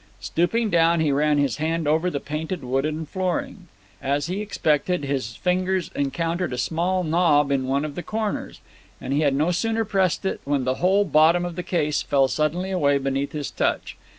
Stooping 0.19 0.71
down 0.71 0.99
he 0.99 1.11
ran 1.11 1.37
his 1.37 1.57
hand 1.57 1.87
over 1.87 2.09
the 2.09 2.19
painted 2.19 2.63
wooden 2.63 3.05
flooring. 3.05 3.67
As 4.01 4.25
he 4.25 4.41
expected, 4.41 5.03
his 5.03 5.35
fingers 5.35 5.91
encountered 5.95 6.51
a 6.53 6.57
small 6.57 7.03
knob 7.03 7.51
in 7.51 7.67
one 7.67 7.85
of 7.85 7.93
the 7.93 8.01
corners, 8.01 8.61
and 8.99 9.13
he 9.13 9.19
had 9.19 9.35
no 9.35 9.51
sooner 9.51 9.85
pressed 9.85 10.25
it 10.25 10.41
when 10.43 10.63
the 10.63 10.77
whole 10.81 11.05
bottom 11.05 11.45
of 11.45 11.55
the 11.55 11.61
case 11.61 12.01
fell 12.01 12.27
suddenly 12.27 12.71
away 12.71 12.97
beneath 12.97 13.33
his 13.33 13.51
touch. 13.51 13.95